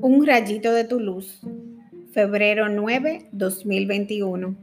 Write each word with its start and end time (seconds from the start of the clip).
Un 0.00 0.24
rayito 0.24 0.72
de 0.72 0.84
tu 0.84 1.00
luz, 1.00 1.40
febrero 2.12 2.68
9, 2.68 3.30
2021. 3.32 4.54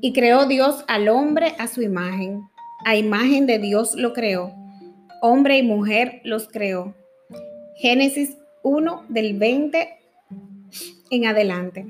Y 0.00 0.12
creó 0.12 0.46
Dios 0.46 0.84
al 0.88 1.08
hombre 1.08 1.54
a 1.60 1.68
su 1.68 1.82
imagen. 1.82 2.42
A 2.84 2.96
imagen 2.96 3.46
de 3.46 3.60
Dios 3.60 3.94
lo 3.94 4.12
creó. 4.12 4.52
Hombre 5.22 5.58
y 5.58 5.62
mujer 5.62 6.20
los 6.24 6.48
creó. 6.48 6.96
Génesis 7.76 8.36
1 8.64 9.04
del 9.08 9.38
20 9.38 9.88
en 11.10 11.26
adelante. 11.26 11.86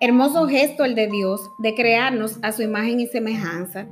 Hermoso 0.00 0.48
gesto 0.48 0.84
el 0.84 0.96
de 0.96 1.06
Dios 1.06 1.40
de 1.60 1.74
crearnos 1.74 2.40
a 2.42 2.50
su 2.50 2.62
imagen 2.62 2.98
y 2.98 3.06
semejanza. 3.06 3.86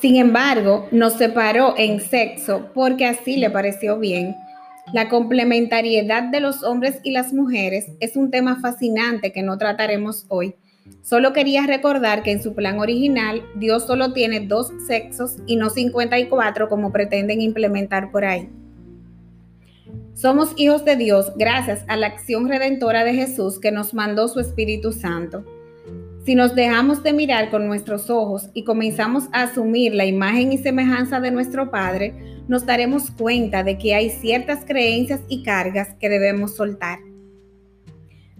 Sin 0.00 0.16
embargo, 0.16 0.86
nos 0.90 1.14
separó 1.14 1.76
en 1.78 2.00
sexo 2.00 2.70
porque 2.74 3.06
así 3.06 3.38
le 3.38 3.48
pareció 3.48 3.98
bien 3.98 4.34
la 4.92 5.08
complementariedad 5.08 6.24
de 6.24 6.40
los 6.40 6.62
hombres 6.62 7.00
y 7.02 7.12
las 7.12 7.32
mujeres 7.32 7.86
es 8.00 8.16
un 8.16 8.30
tema 8.30 8.60
fascinante 8.60 9.32
que 9.32 9.42
no 9.42 9.56
trataremos 9.56 10.26
hoy. 10.28 10.54
Solo 11.02 11.32
quería 11.32 11.66
recordar 11.66 12.22
que 12.22 12.32
en 12.32 12.42
su 12.42 12.54
plan 12.54 12.78
original 12.78 13.42
Dios 13.54 13.86
solo 13.86 14.12
tiene 14.12 14.40
dos 14.40 14.72
sexos 14.86 15.36
y 15.46 15.56
no 15.56 15.70
54 15.70 16.68
como 16.68 16.92
pretenden 16.92 17.40
implementar 17.40 18.10
por 18.10 18.24
ahí. 18.24 18.48
Somos 20.14 20.52
hijos 20.56 20.84
de 20.84 20.96
Dios 20.96 21.32
gracias 21.36 21.84
a 21.88 21.96
la 21.96 22.08
acción 22.08 22.48
redentora 22.48 23.04
de 23.04 23.14
Jesús 23.14 23.58
que 23.58 23.72
nos 23.72 23.94
mandó 23.94 24.28
su 24.28 24.40
Espíritu 24.40 24.92
Santo. 24.92 25.44
Si 26.24 26.36
nos 26.36 26.54
dejamos 26.54 27.02
de 27.02 27.12
mirar 27.12 27.50
con 27.50 27.66
nuestros 27.66 28.08
ojos 28.08 28.48
y 28.54 28.62
comenzamos 28.62 29.24
a 29.32 29.42
asumir 29.42 29.92
la 29.92 30.04
imagen 30.04 30.52
y 30.52 30.58
semejanza 30.58 31.18
de 31.18 31.32
nuestro 31.32 31.72
Padre, 31.72 32.14
nos 32.46 32.64
daremos 32.64 33.10
cuenta 33.10 33.64
de 33.64 33.76
que 33.76 33.96
hay 33.96 34.08
ciertas 34.08 34.64
creencias 34.64 35.20
y 35.28 35.42
cargas 35.42 35.94
que 35.98 36.08
debemos 36.08 36.54
soltar. 36.54 37.00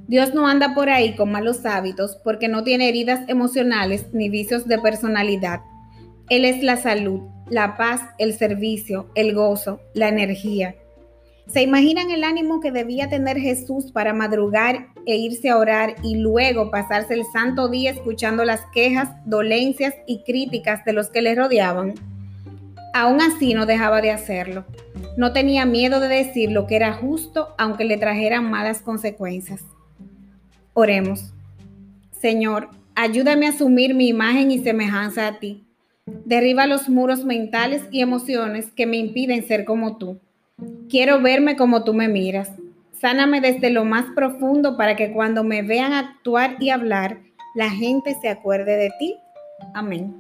Dios 0.07 0.33
no 0.33 0.47
anda 0.47 0.75
por 0.75 0.91
ahí 0.91 1.17
con 1.17 1.33
malos 1.33 1.67
hábitos 1.67 2.21
porque 2.23 2.47
no 2.47 2.63
tiene 2.63 2.89
heridas 2.89 3.29
emocionales 3.29 4.07
ni 4.13 4.29
vicios 4.29 4.69
de 4.69 4.79
personalidad. 4.79 5.63
Él 6.29 6.45
es 6.45 6.63
la 6.63 6.77
salud, 6.77 7.23
la 7.51 7.77
paz, 7.77 8.01
el 8.19 8.35
servicio, 8.35 9.11
el 9.17 9.35
gozo, 9.35 9.81
la 9.93 10.09
energía. 10.09 10.77
¿Se 11.47 11.61
imaginan 11.61 12.11
el 12.11 12.25
ánimo 12.25 12.61
que 12.61 12.71
debía 12.71 13.09
tener 13.09 13.37
Jesús 13.37 13.93
para 13.93 14.15
madrugar 14.15 14.89
e 15.07 15.17
irse 15.17 15.51
a 15.51 15.59
orar 15.59 15.97
y 16.03 16.17
luego 16.17 16.71
pasarse 16.71 17.15
el 17.15 17.25
santo 17.33 17.69
día 17.69 17.91
escuchando 17.91 18.45
las 18.45 18.61
quejas, 18.73 19.11
dolencias 19.27 19.95
y 20.07 20.23
críticas 20.23 20.85
de 20.85 20.93
los 20.93 21.11
que 21.11 21.21
le 21.21 21.35
rodeaban? 21.35 21.95
Aún 22.95 23.21
así 23.21 23.55
no 23.55 23.67
dejaba 23.67 24.01
de 24.01 24.13
hacerlo. 24.13 24.65
No 25.17 25.33
tenía 25.33 25.67
miedo 25.67 25.99
de 25.99 26.09
decir 26.09 26.51
lo 26.53 26.67
que 26.67 26.77
era 26.77 26.93
justo 26.93 27.55
aunque 27.59 27.85
le 27.85 27.97
trajeran 27.97 28.51
malas 28.51 28.81
consecuencias. 28.81 29.63
Oremos. 30.75 31.35
Señor, 32.13 32.71
ayúdame 32.95 33.47
a 33.47 33.51
asumir 33.51 33.95
mi 33.95 34.09
imagen 34.09 34.51
y 34.51 34.61
semejanza 34.61 35.27
a 35.27 35.39
ti. 35.39 35.67
Derriba 36.25 36.67
los 36.67 36.89
muros 36.89 37.25
mentales 37.25 37.83
y 37.91 38.01
emociones 38.01 38.71
que 38.73 38.87
me 38.87 38.97
impiden 38.97 39.47
ser 39.47 39.65
como 39.65 39.97
tú. 39.97 40.21
Quiero 40.93 41.23
verme 41.23 41.57
como 41.57 41.85
tú 41.85 41.95
me 41.95 42.07
miras. 42.07 42.51
Sáname 43.01 43.41
desde 43.41 43.71
lo 43.71 43.87
más 43.87 44.05
profundo 44.15 44.77
para 44.77 44.95
que 44.95 45.11
cuando 45.11 45.43
me 45.43 45.63
vean 45.63 45.95
actuar 45.95 46.57
y 46.61 46.69
hablar, 46.69 47.19
la 47.55 47.71
gente 47.71 48.15
se 48.21 48.29
acuerde 48.29 48.77
de 48.77 48.91
ti. 48.99 49.17
Amén. 49.73 50.15